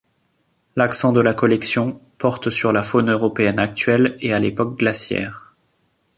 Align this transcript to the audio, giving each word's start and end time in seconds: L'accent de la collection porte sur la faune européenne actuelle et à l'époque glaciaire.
L'accent 0.75 1.13
de 1.13 1.21
la 1.21 1.35
collection 1.35 2.01
porte 2.17 2.49
sur 2.49 2.71
la 2.73 2.81
faune 2.81 3.11
européenne 3.11 3.59
actuelle 3.59 4.17
et 4.19 4.33
à 4.33 4.39
l'époque 4.39 4.75
glaciaire. 4.79 5.53